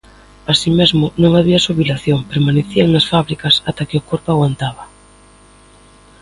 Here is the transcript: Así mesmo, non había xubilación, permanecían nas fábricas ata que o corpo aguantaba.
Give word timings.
Así 0.51 0.69
mesmo, 0.79 1.05
non 1.21 1.31
había 1.37 1.63
xubilación, 1.65 2.19
permanecían 2.31 2.87
nas 2.91 3.09
fábricas 3.11 3.55
ata 3.69 3.87
que 3.89 3.99
o 4.01 4.05
corpo 4.09 4.29
aguantaba. 4.31 4.83